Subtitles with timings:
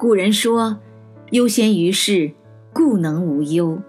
[0.00, 0.78] 古人说
[1.32, 2.30] ：“优先于事，
[2.72, 3.82] 故能无忧；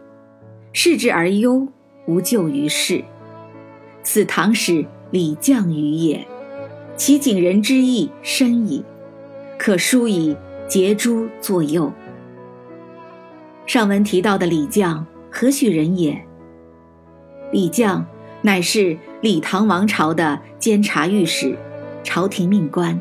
[0.74, 1.70] 事之而忧，
[2.06, 3.02] 无救于事。”
[4.04, 6.28] 此唐史李绛于也，
[6.98, 8.84] 其景人之意深矣，
[9.58, 10.36] 可书以
[10.68, 11.90] 结诸作右。
[13.66, 16.22] 上文提到的李绛何许人也？
[17.54, 18.04] 李绛
[18.42, 21.58] 乃是李唐王朝的监察御史，
[22.04, 23.00] 朝廷命官，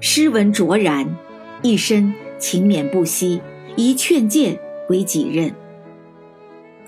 [0.00, 1.06] 诗文卓然，
[1.62, 3.40] 一身勤勉不息，
[3.76, 4.58] 以劝谏
[4.88, 5.54] 为己任。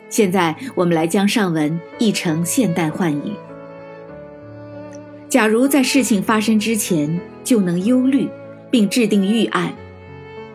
[0.09, 3.33] 现在我们来将上文译成现代汉语。
[5.29, 8.29] 假如在事情发生之前就能忧虑，
[8.71, 9.73] 并制定预案，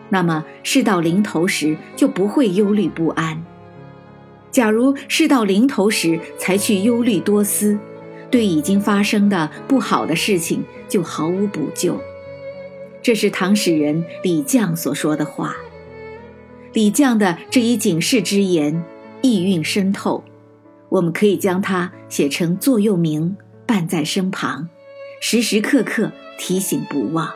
[0.08, 3.42] 那么事到临头时就不会忧虑不安。
[4.50, 7.76] 假如事到临头时才去忧虑多思，
[8.30, 12.00] 对已经发生的不好的事情就毫无补救。
[13.08, 15.56] 这是唐史人李绛所说的话。
[16.74, 18.84] 李绛的这一警示之言，
[19.22, 20.22] 意蕴深透，
[20.90, 24.68] 我们可以将它写成座右铭，伴在身旁，
[25.22, 27.32] 时时刻刻提醒不忘。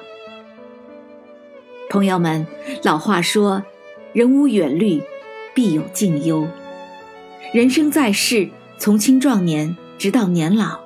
[1.88, 2.46] 朋友们，
[2.82, 3.64] 老话说
[4.12, 5.00] ：“人无远虑，
[5.54, 6.46] 必有近忧。”
[7.54, 10.80] 人生在世，从青壮年直到年老，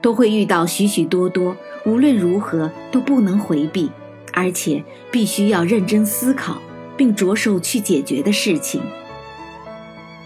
[0.00, 3.90] 都会遇到许许多多无论如何都不能回避，
[4.32, 6.60] 而且必须要认真思考
[6.96, 8.82] 并着手去解决的事情。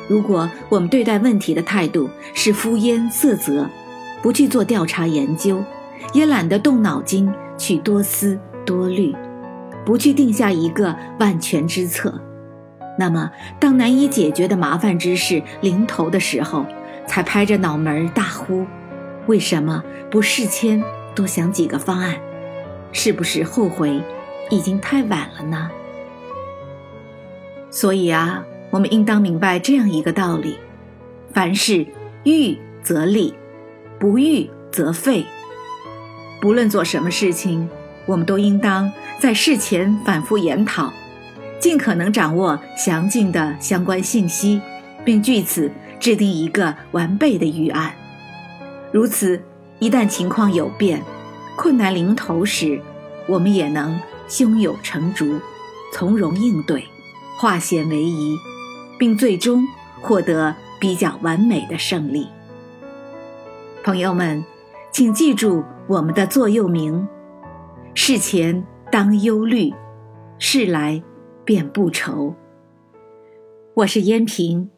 [0.09, 3.69] 如果我们对待问题的态度是敷衍塞责，
[4.23, 5.63] 不去做调查研究，
[6.13, 9.15] 也懒得动脑筋去多思多虑，
[9.85, 12.21] 不去定下一个万全之策。
[12.99, 16.65] 那么，当难以解决的麻烦之事临头的时候，
[17.07, 18.65] 才拍着脑门大呼
[19.27, 20.83] ：“为什么不事先
[21.15, 22.15] 多想几个方案？”
[22.99, 24.01] 是不是后悔
[24.49, 25.71] 已经太晚了呢？
[27.71, 30.57] 所以啊，我们应当明白这样一个道理：
[31.31, 31.87] 凡事
[32.25, 33.35] 预则立，
[33.99, 35.27] 不预则废。
[36.41, 37.69] 不论做什么事情，
[38.07, 38.91] 我们都应当
[39.21, 40.91] 在事前反复研讨。
[41.59, 44.59] 尽可能掌握详尽的相关信息，
[45.05, 45.71] 并据此
[46.01, 47.93] 制定一个完备的预案。
[48.91, 49.43] 如此，
[49.81, 51.03] 一旦情况有变，
[51.57, 52.81] 困难临头时，
[53.27, 55.41] 我们也能胸有成竹，
[55.93, 56.85] 从容应对，
[57.37, 58.37] 化险为夷，
[58.99, 59.67] 并最终
[60.01, 62.29] 获得比较完美的胜利。
[63.83, 64.45] 朋友们，
[64.93, 67.09] 请记住我们的座右铭：
[67.95, 69.75] 事前当忧虑，
[70.39, 71.03] 事来。
[71.47, 72.35] 便不愁。
[73.75, 74.69] 我是燕平，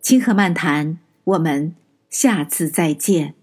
[0.00, 1.76] 清河漫谈，我们
[2.08, 3.34] 下次再见。